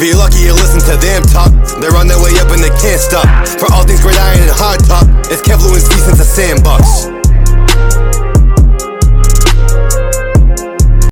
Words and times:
If 0.00 0.04
you're 0.06 0.16
lucky, 0.16 0.42
you 0.42 0.52
listen 0.52 0.78
to 0.92 0.96
them 1.04 1.24
talk. 1.24 1.50
They're 1.80 1.96
on 1.96 2.06
their 2.06 2.22
way 2.22 2.30
up 2.38 2.52
and 2.52 2.62
they 2.62 2.68
can't 2.68 3.00
stop. 3.00 3.26
For 3.58 3.66
all 3.72 3.84
things 3.84 4.00
gridiron 4.00 4.38
and 4.38 4.48
hard 4.48 4.78
top, 4.84 5.08
it's 5.26 5.42
Kev 5.42 5.58
Lewinsky 5.58 5.98
since 5.98 6.24
sandbox. 6.24 7.08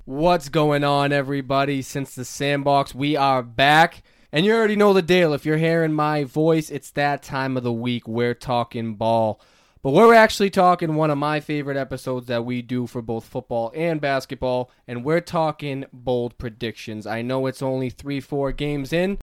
What's 0.05 0.47
going 0.47 0.85
on, 0.85 1.11
everybody? 1.11 1.81
Since 1.81 2.15
the 2.15 2.23
sandbox, 2.23 2.95
we 2.95 3.17
are 3.17 3.43
back. 3.43 4.03
And 4.31 4.45
you 4.45 4.55
already 4.55 4.77
know 4.77 4.93
the 4.93 5.01
deal. 5.01 5.33
If 5.33 5.45
you're 5.45 5.57
hearing 5.57 5.91
my 5.91 6.23
voice, 6.23 6.69
it's 6.69 6.91
that 6.91 7.21
time 7.21 7.57
of 7.57 7.63
the 7.63 7.73
week. 7.73 8.07
We're 8.07 8.35
talking 8.35 8.95
ball. 8.95 9.41
But 9.87 9.93
we're 9.93 10.15
actually 10.15 10.49
talking 10.49 10.95
one 10.95 11.11
of 11.11 11.17
my 11.17 11.39
favorite 11.39 11.77
episodes 11.77 12.27
that 12.27 12.43
we 12.43 12.61
do 12.61 12.87
for 12.87 13.01
both 13.01 13.23
football 13.23 13.71
and 13.73 14.01
basketball. 14.01 14.69
And 14.85 15.05
we're 15.05 15.21
talking 15.21 15.85
bold 15.93 16.37
predictions. 16.37 17.07
I 17.07 17.21
know 17.21 17.45
it's 17.45 17.61
only 17.61 17.89
three, 17.89 18.19
four 18.19 18.51
games 18.51 18.91
in, 18.91 19.17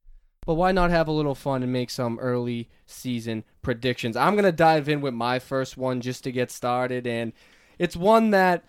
but 0.46 0.55
why 0.55 0.72
not 0.72 0.88
have 0.88 1.06
a 1.06 1.12
little 1.12 1.34
fun 1.34 1.62
and 1.62 1.70
make 1.70 1.91
some 1.91 2.19
early 2.19 2.70
season 2.86 3.45
predictions? 3.60 4.16
I'm 4.16 4.36
going 4.36 4.46
to 4.46 4.52
dive 4.52 4.88
in 4.88 5.02
with 5.02 5.12
my 5.12 5.38
first 5.38 5.77
one 5.77 6.00
just 6.00 6.24
to 6.24 6.32
get 6.32 6.50
started. 6.50 7.06
And 7.06 7.34
it's 7.78 7.94
one 7.94 8.30
that 8.30 8.64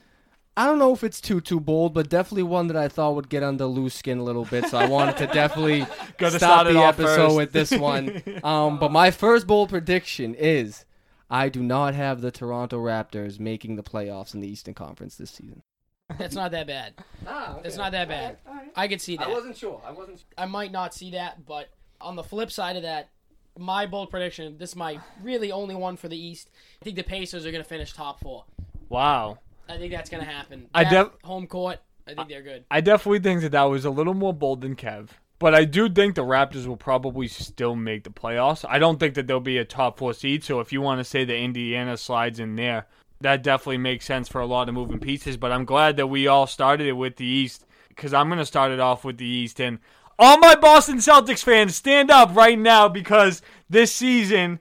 I 0.58 0.66
don't 0.66 0.80
know 0.80 0.92
if 0.92 1.02
it's 1.02 1.22
too 1.22 1.40
too 1.40 1.62
bold, 1.62 1.94
but 1.94 2.10
definitely 2.10 2.44
one 2.44 2.68
that 2.68 2.76
I 2.76 2.90
thought 2.90 3.16
would 3.16 3.30
get 3.30 3.42
under 3.42 3.68
loose 3.68 3.94
skin 3.94 4.18
a 4.18 4.24
little 4.24 4.44
bit. 4.44 4.66
So 4.68 4.78
I 4.78 4.88
wanted 4.88 5.16
to 5.20 5.28
definitely 5.28 5.84
stop 6.18 6.32
start 6.34 6.68
the 6.68 6.78
episode 6.78 7.38
with 7.38 7.54
this 7.54 7.72
one. 7.72 8.22
Um, 8.44 8.80
but 8.80 8.92
my 8.92 9.12
first 9.12 9.48
bold 9.48 9.70
prediction 9.70 10.36
is 10.36 10.84
I 11.30 11.50
do 11.50 11.62
not 11.64 11.96
have 11.96 12.22
the 12.22 12.32
Toronto 12.32 12.78
Raptors 12.80 13.40
making 13.40 13.76
the 13.76 13.84
playoffs 13.84 14.34
in 14.34 14.42
the 14.42 14.48
Eastern 14.48 14.74
Conference 14.74 15.16
this 15.16 15.32
season. 15.32 15.64
That's 16.20 16.36
not 16.36 16.52
that 16.52 16.68
bad. 16.68 16.94
Ah, 17.26 17.60
it's 17.64 17.78
not 17.78 17.92
that 17.94 18.08
bad. 18.08 18.38
I 18.76 18.88
could 18.88 19.02
see 19.02 19.18
that. 19.18 19.28
I 19.28 19.32
wasn't 19.32 19.58
sure. 19.58 19.82
I 19.84 19.92
wasn't. 19.92 20.20
Sure. 20.20 20.28
I 20.38 20.46
might 20.46 20.72
not 20.72 20.94
see 20.94 21.12
that, 21.12 21.46
but 21.46 21.70
on 22.00 22.16
the 22.16 22.24
flip 22.24 22.52
side 22.52 22.76
of 22.76 22.84
that, 22.84 23.10
my 23.58 23.86
bold 23.88 24.12
prediction, 24.12 24.58
this 24.58 24.72
is 24.72 24.76
my 24.76 25.00
really 25.24 25.52
only 25.52 25.74
one 25.74 25.98
for 25.98 26.08
the 26.08 26.18
East. 26.18 26.52
I 26.82 26.86
think 26.86 26.96
the 26.96 27.04
Pacers 27.04 27.46
are 27.46 27.52
going 27.52 27.64
to 27.64 27.68
finish 27.68 27.94
top 27.94 28.20
four. 28.20 28.46
Wow. 28.90 29.40
I 29.68 29.78
think 29.78 29.92
that's 29.92 30.10
going 30.10 30.24
to 30.24 30.30
happen. 30.30 30.68
I 30.76 30.84
That 30.84 30.90
def- 30.92 31.22
home 31.24 31.48
court. 31.48 31.80
I 32.08 32.14
think 32.14 32.30
they're 32.30 32.44
good. 32.44 32.66
I 32.70 32.82
definitely 32.82 33.20
think 33.20 33.42
that 33.42 33.54
that 33.54 33.64
was 33.64 33.84
a 33.84 33.90
little 33.90 34.14
more 34.14 34.34
bold 34.34 34.62
than 34.62 34.76
Kev. 34.76 35.10
But 35.38 35.54
I 35.54 35.66
do 35.66 35.90
think 35.90 36.16
the 36.16 36.24
Raptors 36.24 36.66
will 36.66 36.78
probably 36.78 37.28
still 37.28 37.76
make 37.76 38.04
the 38.04 38.10
playoffs. 38.10 38.64
I 38.68 38.80
don't 38.80 39.00
think 39.00 39.16
that 39.16 39.28
they'll 39.28 39.40
be 39.40 39.58
a 39.58 39.66
top 39.66 39.98
four 39.98 40.14
seed. 40.14 40.44
So 40.44 40.62
if 40.62 40.72
you 40.72 40.82
want 40.82 41.00
to 41.00 41.04
say 41.04 41.26
that 41.26 41.36
Indiana 41.36 41.98
slides 41.98 42.40
in 42.40 42.56
there, 42.56 42.88
that 43.22 43.44
definitely 43.44 43.80
makes 43.80 44.06
sense 44.06 44.30
for 44.30 44.40
a 44.40 44.46
lot 44.46 44.70
of 44.70 44.76
moving 44.76 45.00
pieces. 45.00 45.36
But 45.36 45.52
I'm 45.52 45.66
glad 45.66 45.98
that 45.98 46.08
we 46.08 46.28
all 46.28 46.48
started 46.48 46.88
it 46.88 46.94
with 46.94 47.18
the 47.18 47.26
East 47.26 47.66
because 47.90 48.14
I'm 48.14 48.28
going 48.28 48.40
to 48.40 48.46
start 48.46 48.72
it 48.72 48.80
off 48.80 49.04
with 49.04 49.18
the 49.18 49.26
East. 49.26 49.60
And 49.60 49.80
all 50.18 50.38
my 50.38 50.56
Boston 50.56 50.98
Celtics 50.98 51.44
fans, 51.44 51.76
stand 51.76 52.10
up 52.10 52.34
right 52.34 52.58
now 52.58 52.88
because 52.88 53.42
this 53.70 53.92
season, 53.92 54.60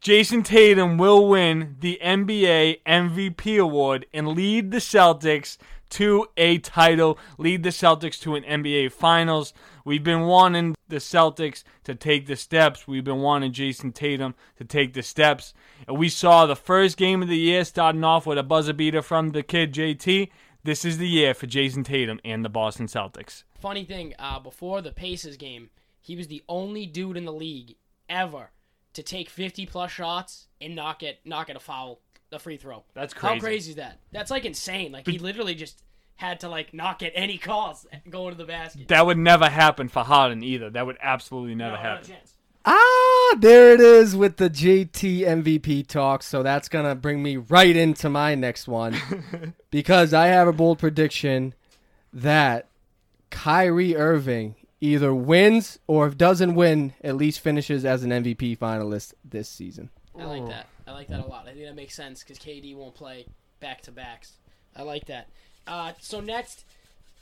Jayson 0.00 0.42
Tatum 0.42 0.98
will 0.98 1.28
win 1.28 1.76
the 1.80 2.00
NBA 2.02 2.82
MVP 2.84 3.60
award 3.60 4.06
and 4.12 4.28
lead 4.28 4.70
the 4.72 4.78
Celtics 4.78 5.56
to 5.90 6.26
a 6.36 6.58
title, 6.58 7.18
lead 7.38 7.62
the 7.62 7.70
Celtics 7.70 8.20
to 8.20 8.34
an 8.34 8.42
NBA 8.42 8.92
Finals. 8.92 9.52
We've 9.84 10.02
been 10.02 10.22
wanting 10.22 10.74
the 10.88 10.96
Celtics 10.96 11.62
to 11.84 11.94
take 11.94 12.26
the 12.26 12.36
steps. 12.36 12.86
We've 12.86 13.04
been 13.04 13.20
wanting 13.20 13.52
Jayson 13.52 13.92
Tatum 13.92 14.34
to 14.56 14.64
take 14.64 14.94
the 14.94 15.02
steps. 15.02 15.54
And 15.86 15.98
we 15.98 16.08
saw 16.08 16.46
the 16.46 16.56
first 16.56 16.96
game 16.96 17.22
of 17.22 17.28
the 17.28 17.38
year 17.38 17.64
starting 17.64 18.04
off 18.04 18.26
with 18.26 18.38
a 18.38 18.42
buzzer 18.42 18.72
beater 18.72 19.02
from 19.02 19.30
the 19.30 19.42
kid 19.42 19.72
JT. 19.72 20.30
This 20.64 20.84
is 20.84 20.98
the 20.98 21.08
year 21.08 21.34
for 21.34 21.46
Jayson 21.46 21.84
Tatum 21.84 22.18
and 22.24 22.44
the 22.44 22.48
Boston 22.48 22.86
Celtics. 22.86 23.44
Funny 23.58 23.84
thing, 23.84 24.14
uh, 24.18 24.40
before 24.40 24.82
the 24.82 24.92
Pacers 24.92 25.36
game, 25.36 25.70
he 26.00 26.16
was 26.16 26.28
the 26.28 26.42
only 26.48 26.86
dude 26.86 27.16
in 27.16 27.24
the 27.24 27.32
league 27.32 27.76
ever 28.08 28.50
to 28.92 29.02
take 29.02 29.28
50 29.28 29.66
plus 29.66 29.92
shots 29.92 30.48
and 30.60 30.74
not 30.74 30.98
get 30.98 31.20
not 31.24 31.46
get 31.46 31.56
a 31.56 31.60
foul, 31.60 32.00
a 32.32 32.38
free 32.38 32.56
throw. 32.56 32.84
That's 32.94 33.14
crazy. 33.14 33.26
How 33.34 33.40
crazy. 33.40 33.46
crazy 33.46 33.70
is 33.70 33.76
that? 33.76 33.98
That's 34.12 34.30
like 34.30 34.44
insane. 34.44 34.92
Like 34.92 35.06
he 35.06 35.18
literally 35.18 35.54
just 35.54 35.82
had 36.16 36.40
to 36.40 36.48
like 36.48 36.72
not 36.72 36.98
get 36.98 37.12
any 37.14 37.38
calls 37.38 37.86
going 38.08 38.32
to 38.32 38.38
the 38.38 38.44
basket. 38.46 38.88
That 38.88 39.06
would 39.06 39.18
never 39.18 39.48
happen 39.48 39.88
for 39.88 40.02
Harden 40.02 40.42
either. 40.42 40.70
That 40.70 40.86
would 40.86 40.96
absolutely 41.00 41.54
never 41.54 41.76
No, 41.76 41.82
not 41.82 41.84
a 41.84 41.88
happen. 41.88 42.08
chance. 42.08 42.32
Ah, 42.68 43.36
there 43.38 43.72
it 43.74 43.80
is 43.80 44.16
with 44.16 44.38
the 44.38 44.50
JT 44.50 45.20
MVP 45.20 45.86
talk. 45.86 46.22
So 46.24 46.42
that's 46.42 46.68
going 46.68 46.84
to 46.84 46.94
bring 46.96 47.22
me 47.22 47.36
right 47.36 47.76
into 47.76 48.08
my 48.08 48.34
next 48.34 48.66
one 48.66 48.96
because 49.70 50.12
I 50.12 50.26
have 50.28 50.48
a 50.48 50.52
bold 50.52 50.78
prediction 50.80 51.54
that 52.12 52.66
Kyrie 53.30 53.94
Irving 53.94 54.56
either 54.80 55.14
wins 55.14 55.78
or 55.86 56.06
if 56.08 56.16
doesn't 56.18 56.54
win, 56.54 56.94
at 57.04 57.16
least 57.16 57.40
finishes 57.40 57.84
as 57.84 58.02
an 58.02 58.10
MVP 58.10 58.58
finalist 58.58 59.14
this 59.24 59.48
season. 59.48 59.90
I 60.18 60.24
like 60.24 60.46
that. 60.48 60.66
I 60.86 60.92
like 60.92 61.08
that 61.08 61.20
a 61.20 61.26
lot. 61.26 61.46
I 61.48 61.52
think 61.52 61.64
that 61.64 61.74
makes 61.74 61.94
sense 61.94 62.22
because 62.22 62.38
KD 62.38 62.76
won't 62.76 62.94
play 62.94 63.26
back 63.60 63.82
to 63.82 63.90
backs. 63.92 64.34
I 64.76 64.82
like 64.82 65.06
that. 65.06 65.28
Uh, 65.66 65.92
so 66.00 66.20
next, 66.20 66.64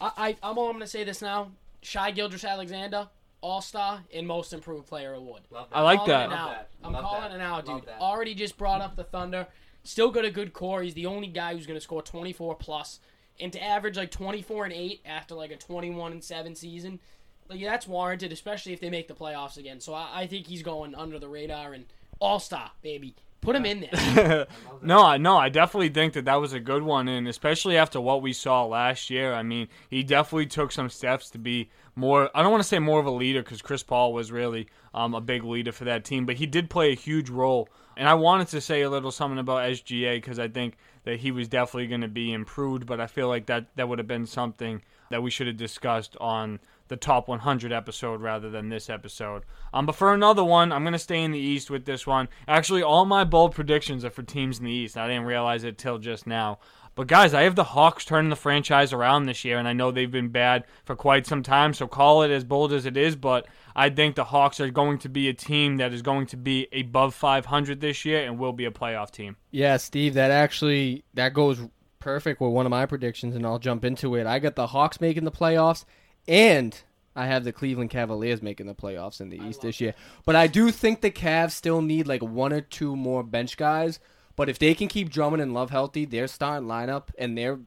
I, 0.00 0.10
I 0.16 0.36
I'm 0.42 0.58
all 0.58 0.68
I'm 0.68 0.74
gonna 0.74 0.86
say 0.86 1.04
this 1.04 1.22
now. 1.22 1.50
Shai 1.82 2.10
Gilgeous-Alexander, 2.10 3.08
All 3.40 3.60
Star 3.60 4.02
and 4.12 4.26
Most 4.26 4.52
Improved 4.52 4.86
Player 4.86 5.12
award. 5.14 5.42
I 5.72 5.82
like 5.82 5.98
calling 5.98 6.12
that. 6.12 6.26
It 6.26 6.30
now. 6.30 6.48
that. 6.48 6.70
I'm 6.82 6.92
Love 6.92 7.04
calling 7.04 7.22
that. 7.30 7.34
it 7.34 7.38
now, 7.38 7.56
Love 7.56 7.64
dude. 7.66 7.88
Already 8.00 8.34
just 8.34 8.56
brought 8.56 8.80
up 8.80 8.96
the 8.96 9.04
Thunder. 9.04 9.46
Still 9.82 10.10
got 10.10 10.24
a 10.24 10.30
good 10.30 10.52
core. 10.54 10.82
He's 10.82 10.94
the 10.94 11.06
only 11.06 11.28
guy 11.28 11.54
who's 11.54 11.66
gonna 11.66 11.80
score 11.80 12.02
24 12.02 12.54
plus, 12.56 13.00
and 13.38 13.52
to 13.52 13.62
average 13.62 13.96
like 13.96 14.10
24 14.10 14.64
and 14.64 14.72
eight 14.72 15.00
after 15.04 15.34
like 15.34 15.50
a 15.50 15.56
21 15.56 16.12
and 16.12 16.24
seven 16.24 16.54
season, 16.54 17.00
like 17.48 17.60
that's 17.60 17.86
warranted, 17.86 18.32
especially 18.32 18.72
if 18.72 18.80
they 18.80 18.90
make 18.90 19.08
the 19.08 19.14
playoffs 19.14 19.56
again. 19.58 19.80
So 19.80 19.94
I, 19.94 20.08
I 20.22 20.26
think 20.26 20.46
he's 20.46 20.62
going 20.62 20.94
under 20.94 21.18
the 21.18 21.28
radar 21.28 21.74
and 21.74 21.84
All 22.18 22.40
Star, 22.40 22.70
baby. 22.82 23.14
Put 23.44 23.56
him 23.56 23.66
in 23.66 23.88
there. 23.92 24.46
No, 24.84 25.16
no, 25.16 25.38
I 25.38 25.48
definitely 25.48 25.88
think 25.88 26.12
that 26.12 26.26
that 26.26 26.42
was 26.42 26.52
a 26.52 26.60
good 26.60 26.82
one, 26.82 27.08
and 27.08 27.26
especially 27.26 27.78
after 27.78 27.98
what 28.02 28.20
we 28.20 28.34
saw 28.34 28.66
last 28.66 29.08
year. 29.08 29.32
I 29.32 29.42
mean, 29.42 29.68
he 29.88 30.02
definitely 30.02 30.44
took 30.44 30.72
some 30.72 30.90
steps 30.90 31.30
to 31.30 31.38
be 31.38 31.70
more. 31.96 32.30
I 32.34 32.42
don't 32.42 32.50
want 32.50 32.62
to 32.62 32.68
say 32.68 32.78
more 32.78 33.00
of 33.00 33.06
a 33.06 33.10
leader 33.10 33.42
because 33.42 33.62
Chris 33.62 33.82
Paul 33.82 34.12
was 34.12 34.32
really 34.32 34.68
um, 34.92 35.14
a 35.14 35.20
big 35.20 35.44
leader 35.44 35.72
for 35.72 35.84
that 35.84 36.04
team, 36.04 36.26
but 36.26 36.36
he 36.36 36.46
did 36.46 36.70
play 36.70 36.92
a 36.92 36.96
huge 36.96 37.30
role. 37.30 37.68
And 37.96 38.08
I 38.08 38.14
wanted 38.14 38.48
to 38.48 38.60
say 38.60 38.82
a 38.82 38.90
little 38.90 39.12
something 39.12 39.38
about 39.38 39.68
SGA 39.70 40.16
because 40.16 40.38
I 40.38 40.48
think 40.48 40.76
that 41.04 41.20
he 41.20 41.30
was 41.30 41.48
definitely 41.48 41.86
going 41.86 42.00
to 42.00 42.08
be 42.08 42.32
improved, 42.32 42.86
but 42.86 43.00
I 43.00 43.06
feel 43.06 43.28
like 43.28 43.46
that 43.46 43.66
that 43.76 43.88
would 43.88 43.98
have 43.98 44.08
been 44.08 44.26
something 44.26 44.82
that 45.10 45.22
we 45.22 45.30
should 45.30 45.46
have 45.46 45.56
discussed 45.56 46.16
on 46.20 46.58
the 46.88 46.96
top 46.96 47.28
100 47.28 47.72
episode 47.72 48.20
rather 48.20 48.50
than 48.50 48.68
this 48.68 48.90
episode. 48.90 49.42
Um, 49.72 49.86
but 49.86 49.94
for 49.94 50.12
another 50.12 50.44
one, 50.44 50.72
I'm 50.72 50.84
gonna 50.84 50.98
stay 50.98 51.22
in 51.22 51.30
the 51.30 51.38
East 51.38 51.70
with 51.70 51.84
this 51.84 52.06
one. 52.06 52.28
Actually, 52.48 52.82
all 52.82 53.04
my 53.04 53.24
bold 53.24 53.54
predictions 53.54 54.04
are 54.04 54.10
for 54.10 54.22
teams 54.22 54.58
in 54.58 54.64
the 54.64 54.72
East. 54.72 54.96
I 54.96 55.06
didn't 55.06 55.24
realize 55.24 55.64
it 55.64 55.78
till 55.78 55.98
just 55.98 56.26
now. 56.26 56.58
But 56.94 57.08
guys, 57.08 57.34
I 57.34 57.42
have 57.42 57.56
the 57.56 57.64
Hawks 57.64 58.04
turning 58.04 58.30
the 58.30 58.36
franchise 58.36 58.92
around 58.92 59.26
this 59.26 59.44
year, 59.44 59.58
and 59.58 59.66
I 59.66 59.72
know 59.72 59.90
they've 59.90 60.10
been 60.10 60.28
bad 60.28 60.64
for 60.84 60.94
quite 60.94 61.26
some 61.26 61.42
time. 61.42 61.74
So 61.74 61.88
call 61.88 62.22
it 62.22 62.30
as 62.30 62.44
bold 62.44 62.72
as 62.72 62.86
it 62.86 62.96
is, 62.96 63.16
but 63.16 63.46
I 63.74 63.90
think 63.90 64.14
the 64.14 64.24
Hawks 64.24 64.60
are 64.60 64.70
going 64.70 64.98
to 64.98 65.08
be 65.08 65.28
a 65.28 65.34
team 65.34 65.78
that 65.78 65.92
is 65.92 66.02
going 66.02 66.26
to 66.28 66.36
be 66.36 66.68
above 66.72 67.14
500 67.14 67.80
this 67.80 68.04
year 68.04 68.24
and 68.24 68.38
will 68.38 68.52
be 68.52 68.64
a 68.64 68.70
playoff 68.70 69.10
team. 69.10 69.36
Yeah, 69.50 69.76
Steve, 69.78 70.14
that 70.14 70.30
actually 70.30 71.04
that 71.14 71.34
goes 71.34 71.60
perfect 71.98 72.40
with 72.40 72.52
one 72.52 72.66
of 72.66 72.70
my 72.70 72.86
predictions, 72.86 73.34
and 73.34 73.44
I'll 73.44 73.58
jump 73.58 73.84
into 73.84 74.14
it. 74.14 74.26
I 74.26 74.38
got 74.38 74.54
the 74.54 74.68
Hawks 74.68 75.00
making 75.00 75.24
the 75.24 75.32
playoffs, 75.32 75.84
and 76.28 76.80
I 77.16 77.26
have 77.26 77.44
the 77.44 77.52
Cleveland 77.52 77.90
Cavaliers 77.90 78.42
making 78.42 78.66
the 78.66 78.74
playoffs 78.74 79.20
in 79.20 79.30
the 79.30 79.40
East 79.40 79.62
this 79.62 79.80
year. 79.80 79.94
But 80.24 80.36
I 80.36 80.46
do 80.46 80.70
think 80.70 81.00
the 81.00 81.10
Cavs 81.10 81.52
still 81.52 81.80
need 81.82 82.06
like 82.06 82.22
one 82.22 82.52
or 82.52 82.60
two 82.60 82.94
more 82.94 83.22
bench 83.22 83.56
guys. 83.56 83.98
But 84.36 84.48
if 84.48 84.58
they 84.58 84.74
can 84.74 84.88
keep 84.88 85.10
Drummond 85.10 85.42
and 85.42 85.54
Love 85.54 85.70
healthy, 85.70 86.04
their 86.04 86.26
starting 86.26 86.68
lineup 86.68 87.08
and 87.18 87.38
their 87.38 87.60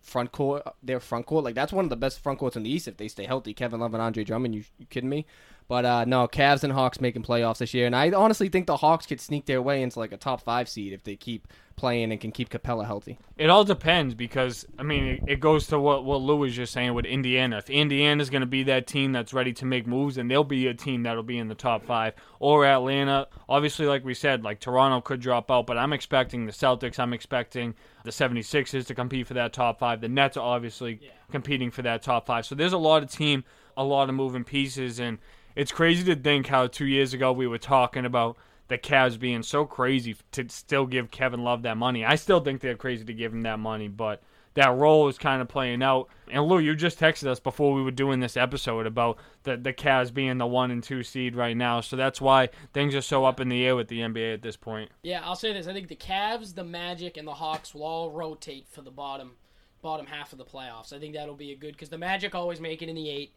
front 0.00 0.32
court, 0.32 0.62
their 0.82 1.00
front 1.00 1.26
court, 1.26 1.44
like 1.44 1.54
that's 1.54 1.72
one 1.72 1.84
of 1.84 1.90
the 1.90 1.96
best 1.96 2.20
front 2.20 2.38
courts 2.38 2.56
in 2.56 2.62
the 2.62 2.70
East 2.70 2.88
if 2.88 2.96
they 2.96 3.08
stay 3.08 3.24
healthy. 3.24 3.54
Kevin 3.54 3.80
Love 3.80 3.94
and 3.94 4.02
Andre 4.02 4.24
Drummond, 4.24 4.54
you, 4.54 4.64
you 4.78 4.86
kidding 4.86 5.10
me? 5.10 5.26
But 5.68 5.84
uh, 5.84 6.04
no, 6.04 6.28
Cavs 6.28 6.64
and 6.64 6.72
Hawks 6.72 7.00
making 7.00 7.22
playoffs 7.22 7.58
this 7.58 7.74
year, 7.74 7.86
and 7.86 7.96
I 7.96 8.10
honestly 8.10 8.48
think 8.48 8.66
the 8.66 8.76
Hawks 8.76 9.06
could 9.06 9.20
sneak 9.20 9.46
their 9.46 9.62
way 9.62 9.82
into 9.82 9.98
like 9.98 10.12
a 10.12 10.16
top 10.16 10.42
five 10.42 10.68
seed 10.68 10.92
if 10.92 11.04
they 11.04 11.16
keep 11.16 11.48
playing 11.76 12.12
and 12.12 12.20
can 12.20 12.30
keep 12.30 12.48
Capela 12.48 12.86
healthy. 12.86 13.18
It 13.36 13.50
all 13.50 13.64
depends 13.64 14.14
because 14.14 14.66
I 14.78 14.82
mean 14.82 15.04
it, 15.04 15.20
it 15.26 15.40
goes 15.40 15.66
to 15.68 15.78
what 15.78 16.04
what 16.04 16.20
Lou 16.20 16.36
was 16.36 16.54
just 16.54 16.72
saying 16.72 16.94
with 16.94 17.04
Indiana. 17.04 17.58
If 17.58 17.70
Indiana's 17.70 18.30
going 18.30 18.42
to 18.42 18.46
be 18.46 18.62
that 18.64 18.86
team 18.86 19.12
that's 19.12 19.32
ready 19.32 19.52
to 19.54 19.64
make 19.64 19.86
moves, 19.86 20.18
and 20.18 20.30
they'll 20.30 20.44
be 20.44 20.66
a 20.66 20.74
team 20.74 21.02
that'll 21.02 21.22
be 21.22 21.38
in 21.38 21.48
the 21.48 21.54
top 21.54 21.84
five. 21.84 22.14
Or 22.38 22.64
Atlanta, 22.66 23.28
obviously, 23.48 23.86
like 23.86 24.04
we 24.04 24.14
said, 24.14 24.44
like 24.44 24.60
Toronto 24.60 25.00
could 25.00 25.20
drop 25.20 25.50
out, 25.50 25.66
but 25.66 25.78
I'm 25.78 25.92
expecting 25.92 26.46
the 26.46 26.52
Celtics. 26.52 26.98
I'm 26.98 27.12
expecting 27.12 27.74
the 28.04 28.10
76ers 28.10 28.86
to 28.86 28.94
compete 28.94 29.26
for 29.26 29.34
that 29.34 29.52
top 29.52 29.78
five. 29.78 30.00
The 30.00 30.08
Nets 30.08 30.36
are 30.36 30.54
obviously 30.54 31.00
competing 31.30 31.70
for 31.70 31.82
that 31.82 32.02
top 32.02 32.26
five. 32.26 32.46
So 32.46 32.54
there's 32.54 32.72
a 32.72 32.78
lot 32.78 33.02
of 33.02 33.10
team, 33.10 33.44
a 33.76 33.84
lot 33.84 34.08
of 34.08 34.14
moving 34.14 34.44
pieces, 34.44 34.98
and 34.98 35.18
it's 35.54 35.72
crazy 35.72 36.04
to 36.04 36.20
think 36.20 36.46
how 36.46 36.66
two 36.66 36.86
years 36.86 37.14
ago 37.14 37.32
we 37.32 37.46
were 37.46 37.58
talking 37.58 38.04
about 38.04 38.36
the 38.68 38.78
Cavs 38.78 39.18
being 39.18 39.42
so 39.42 39.64
crazy 39.64 40.16
to 40.32 40.48
still 40.48 40.86
give 40.86 41.10
Kevin 41.10 41.44
Love 41.44 41.62
that 41.62 41.76
money. 41.76 42.04
I 42.04 42.14
still 42.14 42.40
think 42.40 42.60
they're 42.60 42.76
crazy 42.76 43.04
to 43.04 43.12
give 43.12 43.32
him 43.32 43.42
that 43.42 43.58
money, 43.58 43.88
but 43.88 44.22
that 44.54 44.74
role 44.76 45.08
is 45.08 45.18
kind 45.18 45.40
of 45.40 45.48
playing 45.48 45.82
out. 45.82 46.08
And 46.30 46.44
Lou, 46.44 46.58
you 46.58 46.74
just 46.74 46.98
texted 46.98 47.26
us 47.26 47.40
before 47.40 47.72
we 47.72 47.82
were 47.82 47.90
doing 47.90 48.20
this 48.20 48.36
episode 48.36 48.86
about 48.86 49.18
the 49.44 49.56
the 49.56 49.72
Cavs 49.72 50.12
being 50.12 50.38
the 50.38 50.46
one 50.46 50.70
and 50.70 50.82
two 50.82 51.02
seed 51.02 51.34
right 51.36 51.56
now, 51.56 51.80
so 51.80 51.96
that's 51.96 52.20
why 52.20 52.48
things 52.72 52.94
are 52.94 53.02
so 53.02 53.24
up 53.24 53.40
in 53.40 53.48
the 53.48 53.64
air 53.64 53.76
with 53.76 53.88
the 53.88 54.00
NBA 54.00 54.34
at 54.34 54.42
this 54.42 54.56
point. 54.56 54.90
Yeah, 55.02 55.20
I'll 55.24 55.36
say 55.36 55.52
this. 55.52 55.66
I 55.66 55.72
think 55.72 55.88
the 55.88 55.96
Cavs, 55.96 56.54
the 56.54 56.64
Magic, 56.64 57.16
and 57.16 57.26
the 57.26 57.34
Hawks 57.34 57.74
will 57.74 57.84
all 57.84 58.10
rotate 58.10 58.66
for 58.68 58.82
the 58.82 58.90
bottom 58.90 59.32
bottom 59.80 60.06
half 60.06 60.32
of 60.32 60.38
the 60.38 60.44
playoffs. 60.44 60.92
I 60.92 60.98
think 60.98 61.14
that'll 61.14 61.34
be 61.34 61.52
a 61.52 61.56
good 61.56 61.72
because 61.72 61.88
the 61.88 61.98
Magic 61.98 62.34
always 62.34 62.60
make 62.60 62.82
it 62.82 62.88
in 62.88 62.94
the 62.94 63.10
eight. 63.10 63.34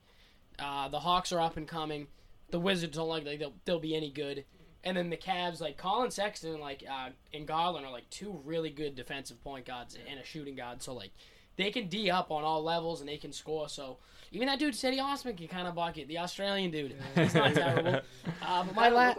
Uh, 0.60 0.88
the 0.90 1.00
Hawks 1.00 1.32
are 1.32 1.40
up 1.40 1.58
and 1.58 1.68
coming. 1.68 2.08
The 2.52 2.60
Wizards 2.60 2.98
don't 2.98 3.08
like 3.08 3.26
like 3.26 3.40
they'll, 3.40 3.54
they'll 3.66 3.80
be 3.80 3.96
any 3.96 4.12
good. 4.12 4.46
And 4.84 4.96
then 4.96 5.10
the 5.10 5.18
Cavs, 5.18 5.60
like 5.60 5.78
Collin 5.78 6.12
Sexton, 6.12 6.60
like 6.60 6.84
uh, 6.90 7.10
and 7.34 7.48
Garland, 7.48 7.86
are 7.86 7.92
like 7.92 8.10
two 8.10 8.40
really 8.46 8.70
good 8.70 8.96
defensive 8.96 9.44
point 9.44 9.66
guards 9.66 9.98
and 10.10 10.20
a 10.20 10.24
shooting 10.26 10.56
guard. 10.56 10.84
So 10.84 10.94
like 10.94 11.12
they 11.58 11.72
can 11.72 11.88
d 11.88 12.10
up 12.12 12.32
on 12.32 12.44
all 12.44 12.64
levels 12.64 13.00
and 13.00 13.10
they 13.10 13.18
can 13.18 13.32
score. 13.32 13.68
So 13.68 13.98
even 14.32 14.48
that 14.48 14.60
dude, 14.60 14.74
Cedi 14.74 15.02
Osman, 15.02 15.36
can 15.38 15.48
kind 15.48 15.68
of 15.68 15.76
bucket. 15.76 16.08
The 16.08 16.20
Australian 16.20 16.72
dude, 16.72 16.96
he's 17.16 17.34
not 17.34 17.54
terrible. 17.54 18.02
Uh, 18.48 18.64
but 18.64 18.76
my 18.76 18.90
la- 18.90 19.16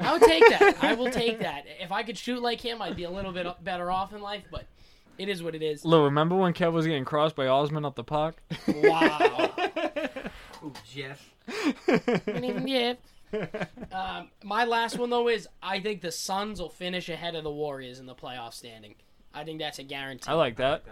I 0.00 0.12
would 0.12 0.22
take 0.22 0.48
that. 0.48 0.76
I 0.82 0.94
will 0.94 1.10
take 1.10 1.40
that. 1.40 1.64
If 1.80 1.90
I 1.90 2.04
could 2.04 2.16
shoot 2.16 2.40
like 2.40 2.60
him, 2.60 2.80
I'd 2.80 2.94
be 2.94 3.04
a 3.04 3.10
little 3.10 3.32
bit 3.32 3.46
better 3.64 3.90
off 3.90 4.12
in 4.12 4.20
life. 4.20 4.44
But 4.50 4.66
it 5.18 5.28
is 5.28 5.42
what 5.42 5.56
it 5.56 5.62
is. 5.62 5.84
Lou, 5.84 6.04
remember 6.04 6.36
when 6.36 6.52
Kev 6.52 6.72
was 6.72 6.86
getting 6.86 7.04
crossed 7.04 7.34
by 7.34 7.48
Osman 7.48 7.84
up 7.84 7.96
the 7.96 8.04
park? 8.04 8.36
Wow. 8.68 9.50
Ooh, 10.98 11.02
Jeff. 11.02 11.32
yeah. 12.66 12.94
Um, 13.92 14.30
my 14.42 14.64
last 14.64 14.98
one 14.98 15.10
though 15.10 15.28
is 15.28 15.48
I 15.62 15.80
think 15.80 16.00
the 16.00 16.12
Suns 16.12 16.60
will 16.60 16.70
finish 16.70 17.08
ahead 17.08 17.34
of 17.34 17.44
the 17.44 17.50
Warriors 17.50 18.00
in 18.00 18.06
the 18.06 18.14
playoff 18.14 18.54
standing. 18.54 18.94
I 19.34 19.44
think 19.44 19.58
that's 19.58 19.78
a 19.78 19.82
guarantee. 19.82 20.30
I 20.30 20.34
like 20.34 20.56
that. 20.56 20.84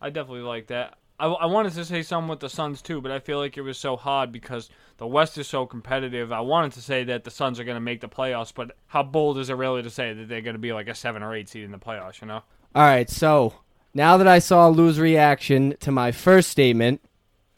I 0.00 0.10
definitely 0.10 0.42
like 0.42 0.68
that. 0.68 0.96
I, 1.18 1.26
I 1.26 1.46
wanted 1.46 1.74
to 1.74 1.84
say 1.84 2.02
something 2.02 2.28
with 2.28 2.40
the 2.40 2.48
Suns 2.48 2.82
too, 2.82 3.00
but 3.00 3.12
I 3.12 3.20
feel 3.20 3.38
like 3.38 3.56
it 3.56 3.62
was 3.62 3.78
so 3.78 3.96
hard 3.96 4.32
because 4.32 4.70
the 4.96 5.06
West 5.06 5.38
is 5.38 5.46
so 5.46 5.66
competitive. 5.66 6.32
I 6.32 6.40
wanted 6.40 6.72
to 6.72 6.80
say 6.80 7.04
that 7.04 7.24
the 7.24 7.30
Suns 7.30 7.60
are 7.60 7.64
going 7.64 7.76
to 7.76 7.80
make 7.80 8.00
the 8.00 8.08
playoffs, 8.08 8.52
but 8.54 8.72
how 8.86 9.02
bold 9.02 9.38
is 9.38 9.48
it 9.50 9.54
really 9.54 9.82
to 9.82 9.90
say 9.90 10.12
that 10.12 10.28
they're 10.28 10.40
going 10.40 10.54
to 10.54 10.60
be 10.60 10.72
like 10.72 10.88
a 10.88 10.94
seven 10.94 11.22
or 11.22 11.34
eight 11.34 11.48
seed 11.48 11.64
in 11.64 11.70
the 11.70 11.78
playoffs? 11.78 12.20
You 12.20 12.28
know? 12.28 12.42
All 12.74 12.82
right, 12.82 13.08
so 13.08 13.54
now 13.94 14.16
that 14.16 14.26
I 14.26 14.38
saw 14.38 14.68
Lou's 14.68 14.98
reaction 14.98 15.76
to 15.80 15.92
my 15.92 16.10
first 16.10 16.48
statement, 16.48 17.00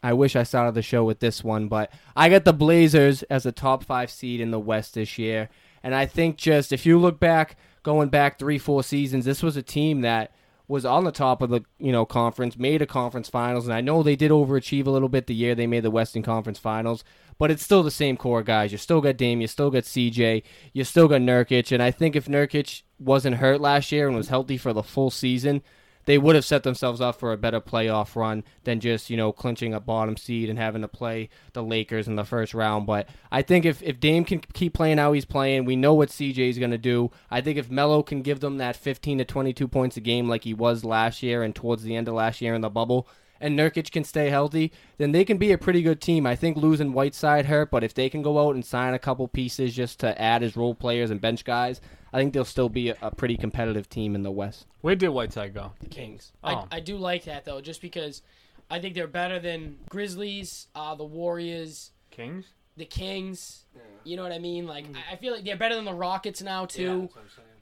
I 0.05 0.13
wish 0.13 0.35
I 0.35 0.43
started 0.43 0.75
the 0.75 0.83
show 0.83 1.03
with 1.03 1.19
this 1.19 1.43
one, 1.43 1.67
but 1.67 1.91
I 2.15 2.29
got 2.29 2.45
the 2.45 2.53
Blazers 2.53 3.23
as 3.23 3.47
a 3.47 3.51
top 3.51 3.83
five 3.83 4.11
seed 4.11 4.39
in 4.39 4.51
the 4.51 4.59
West 4.59 4.93
this 4.93 5.17
year. 5.17 5.49
And 5.81 5.95
I 5.95 6.05
think 6.05 6.37
just 6.37 6.71
if 6.71 6.85
you 6.85 6.99
look 6.99 7.19
back, 7.19 7.57
going 7.81 8.09
back 8.09 8.37
three, 8.37 8.59
four 8.59 8.83
seasons, 8.83 9.25
this 9.25 9.41
was 9.41 9.57
a 9.57 9.63
team 9.63 10.01
that 10.01 10.31
was 10.67 10.85
on 10.85 11.05
the 11.05 11.11
top 11.11 11.41
of 11.41 11.49
the 11.49 11.61
you 11.79 11.91
know 11.91 12.05
conference, 12.05 12.55
made 12.55 12.83
a 12.83 12.85
conference 12.85 13.29
finals, 13.29 13.65
and 13.65 13.73
I 13.73 13.81
know 13.81 14.03
they 14.03 14.15
did 14.15 14.29
overachieve 14.29 14.85
a 14.85 14.91
little 14.91 15.09
bit 15.09 15.25
the 15.25 15.33
year 15.33 15.55
they 15.55 15.65
made 15.65 15.83
the 15.83 15.89
Western 15.89 16.21
Conference 16.21 16.59
Finals, 16.59 17.03
but 17.39 17.49
it's 17.49 17.63
still 17.63 17.81
the 17.81 17.89
same 17.89 18.15
core 18.15 18.43
guys. 18.43 18.71
You 18.71 18.77
still 18.77 19.01
got 19.01 19.17
Dame, 19.17 19.41
you 19.41 19.47
still 19.47 19.71
got 19.71 19.85
CJ, 19.85 20.43
you 20.71 20.83
still 20.83 21.07
got 21.07 21.21
Nurkic, 21.21 21.71
and 21.71 21.81
I 21.81 21.89
think 21.89 22.15
if 22.15 22.27
Nurkic 22.27 22.83
wasn't 22.99 23.37
hurt 23.37 23.59
last 23.59 23.91
year 23.91 24.07
and 24.07 24.15
was 24.15 24.29
healthy 24.29 24.57
for 24.57 24.71
the 24.71 24.83
full 24.83 25.09
season, 25.09 25.63
they 26.05 26.17
would 26.17 26.35
have 26.35 26.45
set 26.45 26.63
themselves 26.63 27.01
up 27.01 27.19
for 27.19 27.31
a 27.31 27.37
better 27.37 27.59
playoff 27.59 28.15
run 28.15 28.43
than 28.63 28.79
just 28.79 29.09
you 29.09 29.17
know 29.17 29.31
clinching 29.31 29.73
a 29.73 29.79
bottom 29.79 30.17
seed 30.17 30.49
and 30.49 30.57
having 30.57 30.81
to 30.81 30.87
play 30.87 31.29
the 31.53 31.63
Lakers 31.63 32.07
in 32.07 32.15
the 32.15 32.23
first 32.23 32.53
round. 32.53 32.85
But 32.85 33.07
I 33.31 33.41
think 33.41 33.65
if 33.65 33.81
if 33.83 33.99
Dame 33.99 34.23
can 34.23 34.39
keep 34.39 34.73
playing 34.73 34.97
how 34.97 35.13
he's 35.13 35.25
playing, 35.25 35.65
we 35.65 35.75
know 35.75 35.93
what 35.93 36.09
CJ 36.09 36.49
is 36.49 36.59
going 36.59 36.71
to 36.71 36.77
do. 36.77 37.11
I 37.29 37.41
think 37.41 37.57
if 37.57 37.69
Melo 37.69 38.03
can 38.03 38.21
give 38.21 38.39
them 38.39 38.57
that 38.57 38.75
15 38.75 39.19
to 39.19 39.25
22 39.25 39.67
points 39.67 39.97
a 39.97 40.01
game 40.01 40.29
like 40.29 40.43
he 40.43 40.53
was 40.53 40.85
last 40.85 41.23
year 41.23 41.43
and 41.43 41.55
towards 41.55 41.83
the 41.83 41.95
end 41.95 42.07
of 42.07 42.13
last 42.13 42.41
year 42.41 42.53
in 42.53 42.61
the 42.61 42.69
bubble. 42.69 43.07
And 43.41 43.59
Nurkic 43.59 43.91
can 43.91 44.03
stay 44.03 44.29
healthy, 44.29 44.71
then 44.97 45.11
they 45.11 45.25
can 45.25 45.37
be 45.37 45.51
a 45.51 45.57
pretty 45.57 45.81
good 45.81 45.99
team. 45.99 46.25
I 46.25 46.35
think 46.35 46.55
losing 46.55 46.93
Whiteside 46.93 47.47
hurt, 47.47 47.69
but 47.69 47.83
if 47.83 47.93
they 47.93 48.09
can 48.09 48.21
go 48.21 48.39
out 48.39 48.55
and 48.55 48.63
sign 48.63 48.93
a 48.93 48.99
couple 48.99 49.27
pieces 49.27 49.75
just 49.75 49.99
to 49.99 50.19
add 50.21 50.41
as 50.41 50.55
role 50.55 50.73
players 50.73 51.11
and 51.11 51.19
bench 51.19 51.43
guys, 51.43 51.81
I 52.13 52.17
think 52.17 52.33
they'll 52.33 52.45
still 52.45 52.69
be 52.69 52.89
a, 52.89 52.97
a 53.01 53.13
pretty 53.13 53.35
competitive 53.35 53.89
team 53.89 54.15
in 54.15 54.23
the 54.23 54.31
West. 54.31 54.67
Where 54.81 54.95
did 54.95 55.09
Whiteside 55.09 55.53
go? 55.53 55.73
the 55.81 55.89
Kings. 55.89 56.31
Oh. 56.43 56.67
I, 56.71 56.77
I 56.77 56.79
do 56.79 56.97
like 56.97 57.25
that 57.25 57.43
though, 57.43 57.59
just 57.59 57.81
because 57.81 58.21
I 58.69 58.79
think 58.79 58.95
they're 58.95 59.07
better 59.07 59.37
than 59.39 59.77
Grizzlies, 59.89 60.67
uh, 60.73 60.95
the 60.95 61.03
Warriors, 61.03 61.91
Kings? 62.11 62.45
the 62.77 62.85
Kings. 62.85 63.65
You 64.05 64.15
know 64.15 64.23
what 64.23 64.31
I 64.31 64.39
mean? 64.39 64.65
Like 64.65 64.85
I, 64.95 65.13
I 65.13 65.15
feel 65.17 65.33
like 65.33 65.43
they're 65.43 65.57
better 65.57 65.75
than 65.75 65.85
the 65.85 65.93
Rockets 65.93 66.41
now 66.41 66.65
too. 66.65 67.09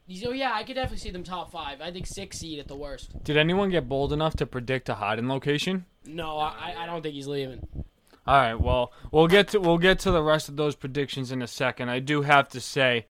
So 0.09 0.31
yeah, 0.31 0.51
I 0.53 0.63
could 0.63 0.75
definitely 0.75 0.97
see 0.97 1.11
them 1.11 1.23
top 1.23 1.51
five. 1.51 1.81
I 1.81 1.91
think 1.91 2.05
six 2.07 2.39
seed 2.39 2.59
at 2.59 2.67
the 2.67 2.75
worst. 2.75 3.11
Did 3.23 3.37
anyone 3.37 3.69
get 3.69 3.87
bold 3.87 4.11
enough 4.11 4.35
to 4.37 4.45
predict 4.45 4.89
a 4.89 4.95
hiding 4.95 5.29
location? 5.29 5.85
No, 6.05 6.37
I, 6.37 6.75
I 6.77 6.85
don't 6.85 7.01
think 7.01 7.15
he's 7.15 7.27
leaving. 7.27 7.65
All 8.25 8.37
right, 8.37 8.59
well, 8.59 8.93
we'll 9.11 9.27
get 9.27 9.49
to 9.49 9.59
we'll 9.59 9.77
get 9.77 9.99
to 9.99 10.11
the 10.11 10.23
rest 10.23 10.47
of 10.47 10.55
those 10.55 10.75
predictions 10.75 11.31
in 11.31 11.41
a 11.41 11.47
second. 11.47 11.89
I 11.89 11.99
do 11.99 12.21
have 12.21 12.47
to 12.49 12.61
say, 12.61 13.07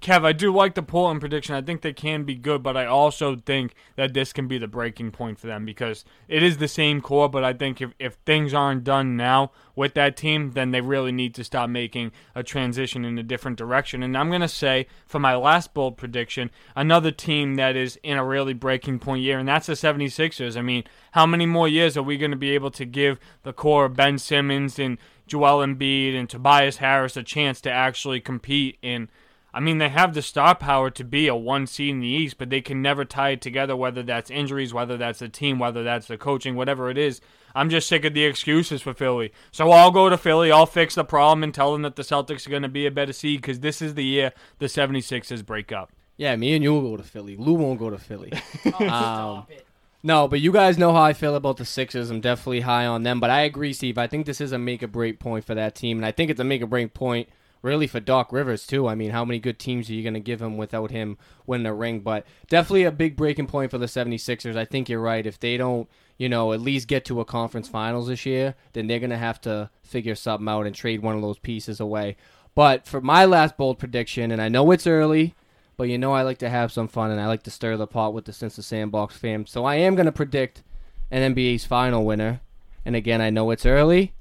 Kev, 0.00 0.24
I 0.24 0.32
do 0.32 0.50
like 0.50 0.74
the 0.74 0.82
Portland 0.82 1.20
prediction. 1.20 1.54
I 1.54 1.60
think 1.60 1.82
they 1.82 1.92
can 1.92 2.24
be 2.24 2.34
good, 2.34 2.62
but 2.62 2.74
I 2.74 2.86
also 2.86 3.36
think 3.36 3.74
that 3.96 4.14
this 4.14 4.32
can 4.32 4.48
be 4.48 4.56
the 4.56 4.66
breaking 4.66 5.10
point 5.10 5.38
for 5.38 5.46
them 5.46 5.66
because 5.66 6.06
it 6.26 6.42
is 6.42 6.56
the 6.56 6.68
same 6.68 7.02
core. 7.02 7.28
But 7.28 7.44
I 7.44 7.52
think 7.52 7.82
if, 7.82 7.92
if 7.98 8.14
things 8.24 8.54
aren't 8.54 8.82
done 8.82 9.14
now 9.14 9.50
with 9.76 9.92
that 9.94 10.16
team, 10.16 10.52
then 10.52 10.70
they 10.70 10.80
really 10.80 11.12
need 11.12 11.34
to 11.34 11.44
stop 11.44 11.68
making 11.68 12.12
a 12.34 12.42
transition 12.42 13.04
in 13.04 13.18
a 13.18 13.22
different 13.22 13.58
direction. 13.58 14.02
And 14.02 14.16
I'm 14.16 14.30
going 14.30 14.40
to 14.40 14.48
say, 14.48 14.86
for 15.06 15.18
my 15.18 15.36
last 15.36 15.74
bold 15.74 15.98
prediction, 15.98 16.50
another 16.74 17.10
team 17.10 17.56
that 17.56 17.76
is 17.76 17.96
in 18.02 18.16
a 18.16 18.24
really 18.24 18.54
breaking 18.54 19.00
point 19.00 19.22
year, 19.22 19.38
and 19.38 19.48
that's 19.48 19.66
the 19.66 19.74
76ers. 19.74 20.56
I 20.56 20.62
mean, 20.62 20.84
how 21.12 21.26
many 21.26 21.44
more 21.44 21.68
years 21.68 21.98
are 21.98 22.02
we 22.02 22.16
going 22.16 22.30
to 22.30 22.38
be 22.38 22.52
able 22.52 22.70
to 22.70 22.86
give 22.86 23.20
the 23.42 23.52
core 23.52 23.90
Ben 23.90 24.16
Simmons 24.16 24.78
and 24.78 24.96
Joel 25.26 25.58
Embiid 25.58 26.16
and 26.16 26.28
Tobias 26.28 26.78
Harris 26.78 27.18
a 27.18 27.22
chance 27.22 27.60
to 27.60 27.70
actually 27.70 28.20
compete 28.20 28.78
in? 28.80 29.10
I 29.52 29.60
mean, 29.60 29.78
they 29.78 29.88
have 29.88 30.14
the 30.14 30.22
star 30.22 30.54
power 30.54 30.90
to 30.90 31.04
be 31.04 31.26
a 31.26 31.34
one 31.34 31.66
seed 31.66 31.90
in 31.90 32.00
the 32.00 32.06
East, 32.06 32.38
but 32.38 32.50
they 32.50 32.60
can 32.60 32.80
never 32.80 33.04
tie 33.04 33.30
it 33.30 33.40
together, 33.40 33.74
whether 33.74 34.02
that's 34.02 34.30
injuries, 34.30 34.72
whether 34.72 34.96
that's 34.96 35.18
the 35.18 35.28
team, 35.28 35.58
whether 35.58 35.82
that's 35.82 36.06
the 36.06 36.16
coaching, 36.16 36.54
whatever 36.54 36.88
it 36.90 36.96
is. 36.98 37.20
I'm 37.54 37.68
just 37.68 37.88
sick 37.88 38.04
of 38.04 38.14
the 38.14 38.24
excuses 38.24 38.80
for 38.80 38.94
Philly. 38.94 39.32
So 39.50 39.70
I'll 39.72 39.90
go 39.90 40.08
to 40.08 40.16
Philly, 40.16 40.52
I'll 40.52 40.66
fix 40.66 40.94
the 40.94 41.04
problem, 41.04 41.42
and 41.42 41.52
tell 41.52 41.72
them 41.72 41.82
that 41.82 41.96
the 41.96 42.02
Celtics 42.02 42.46
are 42.46 42.50
going 42.50 42.62
to 42.62 42.68
be 42.68 42.86
a 42.86 42.90
better 42.92 43.12
seed 43.12 43.40
because 43.40 43.60
this 43.60 43.82
is 43.82 43.94
the 43.94 44.04
year 44.04 44.32
the 44.58 44.66
76ers 44.66 45.44
break 45.44 45.72
up. 45.72 45.90
Yeah, 46.16 46.36
me 46.36 46.54
and 46.54 46.62
you 46.62 46.74
will 46.74 46.90
go 46.90 46.96
to 46.98 47.02
Philly. 47.02 47.36
Lou 47.36 47.54
won't 47.54 47.78
go 47.78 47.90
to 47.90 47.98
Philly. 47.98 48.32
Oh, 48.66 48.68
Um, 48.68 48.78
stop 48.78 49.50
it. 49.50 49.66
No, 50.02 50.28
but 50.28 50.40
you 50.40 50.50
guys 50.50 50.78
know 50.78 50.92
how 50.94 51.02
I 51.02 51.12
feel 51.12 51.34
about 51.34 51.58
the 51.58 51.64
Sixers. 51.66 52.08
I'm 52.10 52.20
definitely 52.22 52.60
high 52.60 52.86
on 52.86 53.02
them. 53.02 53.20
But 53.20 53.28
I 53.30 53.42
agree, 53.42 53.72
Steve. 53.74 53.98
I 53.98 54.06
think 54.06 54.24
this 54.24 54.40
is 54.40 54.52
a 54.52 54.58
make 54.58 54.82
or 54.82 54.86
break 54.86 55.18
point 55.18 55.44
for 55.44 55.54
that 55.54 55.74
team. 55.74 55.98
And 55.98 56.06
I 56.06 56.12
think 56.12 56.30
it's 56.30 56.40
a 56.40 56.44
make 56.44 56.62
or 56.62 56.66
break 56.66 56.94
point 56.94 57.28
really 57.62 57.86
for 57.86 58.00
Doc 58.00 58.32
Rivers, 58.32 58.66
too. 58.66 58.88
I 58.88 58.94
mean, 58.94 59.10
how 59.10 59.24
many 59.24 59.38
good 59.38 59.58
teams 59.58 59.88
are 59.88 59.94
you 59.94 60.02
going 60.02 60.14
to 60.14 60.20
give 60.20 60.40
him 60.40 60.56
without 60.56 60.90
him 60.90 61.18
winning 61.46 61.66
a 61.66 61.74
ring? 61.74 62.00
But 62.00 62.26
definitely 62.48 62.84
a 62.84 62.92
big 62.92 63.16
breaking 63.16 63.46
point 63.46 63.70
for 63.70 63.78
the 63.78 63.86
76ers. 63.86 64.56
I 64.56 64.64
think 64.64 64.88
you're 64.88 65.00
right. 65.00 65.26
If 65.26 65.38
they 65.38 65.56
don't, 65.56 65.88
you 66.16 66.28
know, 66.28 66.52
at 66.52 66.60
least 66.60 66.88
get 66.88 67.04
to 67.06 67.20
a 67.20 67.24
conference 67.24 67.68
finals 67.68 68.08
this 68.08 68.26
year, 68.26 68.54
then 68.72 68.86
they're 68.86 68.98
going 68.98 69.10
to 69.10 69.16
have 69.16 69.40
to 69.42 69.70
figure 69.82 70.14
something 70.14 70.48
out 70.48 70.66
and 70.66 70.74
trade 70.74 71.02
one 71.02 71.16
of 71.16 71.22
those 71.22 71.38
pieces 71.38 71.80
away. 71.80 72.16
But 72.54 72.86
for 72.86 73.00
my 73.00 73.24
last 73.24 73.56
bold 73.56 73.78
prediction, 73.78 74.30
and 74.30 74.42
I 74.42 74.48
know 74.48 74.70
it's 74.70 74.86
early, 74.86 75.34
but 75.76 75.88
you 75.88 75.96
know 75.96 76.12
I 76.12 76.22
like 76.22 76.38
to 76.38 76.50
have 76.50 76.72
some 76.72 76.88
fun 76.88 77.10
and 77.10 77.20
I 77.20 77.26
like 77.26 77.42
to 77.44 77.50
stir 77.50 77.76
the 77.76 77.86
pot 77.86 78.12
with 78.12 78.26
the 78.26 78.32
Since 78.32 78.56
the 78.56 78.62
Sandbox 78.62 79.16
fam. 79.16 79.46
So 79.46 79.64
I 79.64 79.76
am 79.76 79.94
going 79.94 80.06
to 80.06 80.12
predict 80.12 80.62
an 81.10 81.34
NBA's 81.34 81.64
final 81.64 82.04
winner. 82.04 82.40
And 82.84 82.94
again, 82.94 83.20
I 83.20 83.30
know 83.30 83.50
it's 83.50 83.64
early, 83.64 84.12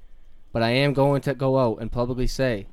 but 0.53 0.63
I 0.63 0.69
am 0.69 0.93
going 0.93 1.22
to 1.24 1.34
go 1.34 1.60
out 1.60 1.81
and 1.81 1.91
publicly 1.91 2.27
say 2.27 2.67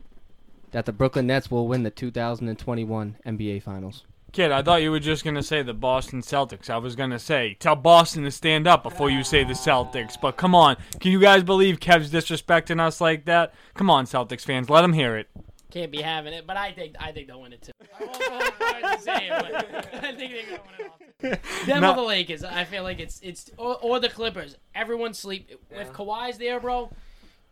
that 0.76 0.84
the 0.84 0.92
Brooklyn 0.92 1.26
Nets 1.26 1.50
will 1.50 1.66
win 1.66 1.84
the 1.84 1.90
2021 1.90 3.16
NBA 3.26 3.62
Finals. 3.62 4.04
Kid, 4.32 4.52
I 4.52 4.60
thought 4.60 4.82
you 4.82 4.90
were 4.90 5.00
just 5.00 5.24
going 5.24 5.36
to 5.36 5.42
say 5.42 5.62
the 5.62 5.72
Boston 5.72 6.20
Celtics. 6.20 6.68
I 6.68 6.76
was 6.76 6.94
going 6.94 7.08
to 7.12 7.18
say, 7.18 7.56
tell 7.58 7.76
Boston 7.76 8.24
to 8.24 8.30
stand 8.30 8.66
up 8.66 8.82
before 8.82 9.08
you 9.08 9.24
say 9.24 9.42
the 9.42 9.54
Celtics. 9.54 10.20
But 10.20 10.36
come 10.36 10.54
on. 10.54 10.76
Can 11.00 11.12
you 11.12 11.18
guys 11.18 11.42
believe 11.44 11.80
Kev's 11.80 12.10
disrespecting 12.10 12.78
us 12.78 13.00
like 13.00 13.24
that? 13.24 13.54
Come 13.72 13.88
on, 13.88 14.04
Celtics 14.04 14.42
fans. 14.42 14.68
Let 14.68 14.84
him 14.84 14.92
hear 14.92 15.16
it. 15.16 15.30
Can't 15.70 15.90
be 15.90 16.02
having 16.02 16.34
it, 16.34 16.46
but 16.46 16.58
I 16.58 16.72
think 16.72 16.94
I 17.00 17.10
think 17.10 17.28
they'll 17.28 17.40
win 17.40 17.54
it 17.54 17.62
too. 17.62 17.72
I 17.98 18.04
won't 18.04 18.18
go 18.18 18.36
as 18.36 18.50
far 18.50 18.96
to 18.96 19.00
say 19.02 19.28
it, 19.28 19.30
but 19.30 20.04
I 20.04 20.12
think 20.12 20.32
they're 20.32 20.44
gonna 20.58 20.62
win 20.78 20.86
it 21.30 21.40
all. 21.40 21.66
Them 21.66 21.80
No. 21.80 21.92
or 21.92 21.96
the 21.96 22.02
Lakers. 22.02 22.44
I 22.44 22.64
feel 22.64 22.82
like 22.82 23.00
it's 23.00 23.18
it's 23.22 23.50
or, 23.56 23.78
or 23.82 23.98
the 23.98 24.08
Clippers. 24.10 24.56
Everyone 24.74 25.12
sleep 25.14 25.50
if 25.70 25.92
Kawhi's 25.92 26.36
there, 26.38 26.60
bro. 26.60 26.90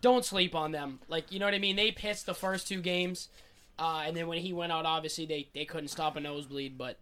Don't 0.05 0.23
sleep 0.23 0.55
on 0.55 0.71
them. 0.71 1.01
Like 1.09 1.33
you 1.33 1.39
know 1.39 1.47
what 1.47 1.55
I 1.55 1.59
mean. 1.59 1.77
They 1.77 1.91
pissed 1.91 2.27
the 2.27 2.35
first 2.35 2.69
two 2.69 2.83
games, 2.83 3.31
uh, 3.79 4.03
and 4.05 4.15
then 4.15 4.27
when 4.27 4.37
he 4.37 4.53
went 4.53 4.71
out, 4.71 4.85
obviously 4.85 5.25
they 5.25 5.49
they 5.55 5.65
couldn't 5.65 5.89
stop 5.89 6.15
a 6.17 6.21
nosebleed. 6.21 6.77
But 6.77 6.99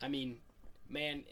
I 0.00 0.08
mean, 0.08 0.38
man, 0.88 1.24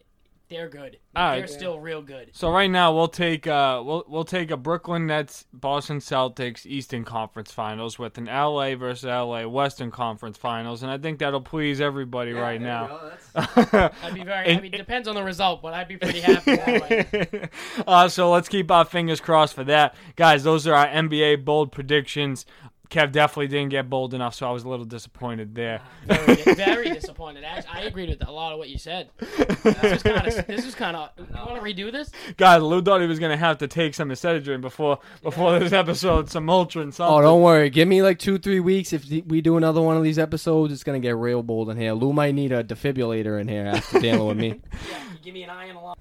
they're 0.49 0.69
good. 0.69 0.99
All 1.15 1.33
they're 1.33 1.41
right. 1.43 1.51
still 1.51 1.79
real 1.81 2.01
good. 2.03 2.31
So 2.33 2.51
right 2.51 2.71
now 2.71 2.95
we'll 2.95 3.09
take 3.09 3.47
uh 3.47 3.83
we'll 3.85 4.05
we'll 4.09 4.25
take 4.25 4.51
a 4.51 4.57
Brooklyn 4.57 5.07
Nets 5.07 5.45
Boston 5.53 5.99
Celtics 5.99 6.65
Eastern 6.65 7.05
Conference 7.05 7.53
Finals 7.53 7.99
with 7.99 8.17
an 8.19 8.27
LA 8.27 8.75
versus 8.77 9.05
LA 9.05 9.47
Western 9.47 9.91
Conference 9.91 10.37
Finals, 10.39 10.83
and 10.83 10.91
I 10.91 10.99
think 10.99 11.19
that'll 11.19 11.41
please 11.41 11.81
everybody 11.81 12.33
right 12.33 12.61
now. 12.61 13.11
I'd 13.35 14.15
be 14.15 14.23
very. 14.25 14.33
I 14.33 14.43
And- 14.45 14.63
mean, 14.63 14.73
depends 14.73 15.07
on 15.09 15.15
the 15.15 15.23
result, 15.25 15.63
but 15.63 15.75
I'd 15.75 15.89
be 15.89 15.97
pretty 15.97 16.21
happy 16.21 16.57
that 16.57 16.91
way. 16.91 17.49
uh, 17.87 18.09
so 18.09 18.31
let's 18.31 18.49
keep 18.49 18.71
our 18.71 18.85
fingers 18.85 19.21
crossed 19.21 19.55
for 19.55 19.65
that, 19.65 19.95
guys. 20.17 20.45
Those 20.45 20.67
are 20.67 20.75
our 20.75 20.87
NBA 20.89 21.45
bold 21.45 21.73
predictions. 21.73 22.47
Kev 22.91 23.13
definitely 23.13 23.49
didn't 23.49 23.69
get 23.69 23.91
bold 23.91 24.15
enough, 24.15 24.35
so 24.35 24.49
I 24.49 24.51
was 24.51 24.65
a 24.65 24.69
little 24.69 24.87
disappointed 24.87 25.55
there. 25.55 25.83
Very, 26.07 26.55
very 26.55 26.91
disappointed. 26.91 27.45
Actually, 27.45 27.71
I 27.75 27.83
agreed 27.83 28.09
with 28.09 28.27
a 28.27 28.33
lot 28.33 28.53
of 28.53 28.59
what 28.59 28.71
you 28.71 28.79
said. 28.79 29.11
This 29.19 29.83
was 29.83 30.03
kind 30.03 30.27
of. 30.27 30.47
This 30.47 30.65
was 30.65 30.75
kind 30.75 30.97
of. 30.97 31.11
You 31.19 31.27
want 31.35 31.57
to 31.57 31.61
redo 31.63 31.93
this? 31.93 32.11
Guys, 32.39 32.63
Lou 32.63 32.81
thought 32.81 33.03
he 33.03 33.07
was 33.07 33.19
gonna 33.19 33.37
have 33.37 33.59
to 33.59 33.69
take 33.69 33.95
some 33.95 34.09
Excedrin 34.09 34.63
before 34.63 34.99
before 35.23 35.59
this 35.59 35.73
episode, 35.73 36.31
some 36.31 36.49
Ultra 36.49 36.85
something. 36.85 37.05
Oh, 37.07 37.21
don't 37.21 37.43
worry. 37.43 37.69
Give 37.69 37.87
me 37.87 38.03
like 38.03 38.19
two, 38.19 38.39
three 38.39 38.61
weeks. 38.61 38.93
If 38.93 39.05
we 39.27 39.41
do 39.43 39.57
another 39.59 39.83
one 39.83 39.97
of 39.97 40.03
these 40.03 40.19
episodes, 40.19 40.73
it's 40.73 40.85
gonna 40.85 41.01
get 41.01 41.17
real 41.17 41.43
bold 41.43 41.69
in 41.69 41.77
here. 41.77 41.93
Lou 41.93 42.13
might 42.15 42.35
need 42.35 42.53
a 42.53 42.65
defibrillator 42.65 43.39
in 43.41 43.49
here 43.49 43.67
after 43.67 44.01
dealing 44.01 44.27
with 44.27 44.37
me. 44.39 44.61
Yeah. 44.89 44.99
Give 45.29 45.35
me 45.35 45.43
an 45.43 45.51
eye 45.51 45.67
and 45.67 45.77
a 45.77 45.81
lot. 45.83 45.99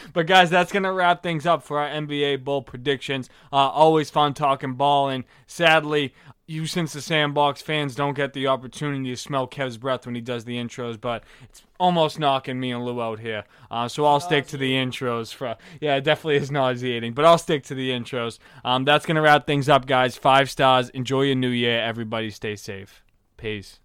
but 0.12 0.26
guys, 0.26 0.50
that's 0.50 0.72
gonna 0.72 0.92
wrap 0.92 1.22
things 1.22 1.46
up 1.46 1.62
for 1.62 1.78
our 1.78 1.88
NBA 1.88 2.42
bowl 2.42 2.60
predictions. 2.60 3.30
Uh, 3.52 3.68
always 3.68 4.10
fun 4.10 4.34
talking 4.34 4.74
ball, 4.74 5.08
and 5.08 5.22
sadly, 5.46 6.12
you 6.44 6.66
since 6.66 6.92
the 6.92 7.00
sandbox 7.00 7.62
fans 7.62 7.94
don't 7.94 8.14
get 8.14 8.32
the 8.32 8.48
opportunity 8.48 9.10
to 9.10 9.16
smell 9.16 9.46
Kev's 9.46 9.78
breath 9.78 10.06
when 10.06 10.16
he 10.16 10.20
does 10.20 10.44
the 10.44 10.56
intros, 10.56 11.00
but 11.00 11.22
it's 11.44 11.62
almost 11.78 12.18
knocking 12.18 12.58
me 12.58 12.72
and 12.72 12.84
Lou 12.84 13.00
out 13.00 13.20
here. 13.20 13.44
Uh, 13.70 13.86
so 13.86 14.04
I'll 14.04 14.18
stick 14.18 14.48
to 14.48 14.56
the 14.56 14.72
intros. 14.72 15.32
For 15.32 15.54
yeah, 15.80 15.94
it 15.94 16.02
definitely 16.02 16.38
is 16.38 16.50
nauseating, 16.50 17.12
but 17.12 17.24
I'll 17.24 17.38
stick 17.38 17.62
to 17.66 17.76
the 17.76 17.90
intros. 17.90 18.40
Um, 18.64 18.84
that's 18.84 19.06
gonna 19.06 19.22
wrap 19.22 19.46
things 19.46 19.68
up, 19.68 19.86
guys. 19.86 20.16
Five 20.16 20.50
stars. 20.50 20.88
Enjoy 20.88 21.22
your 21.22 21.36
new 21.36 21.50
year. 21.50 21.80
Everybody, 21.80 22.30
stay 22.30 22.56
safe. 22.56 23.04
Peace. 23.36 23.78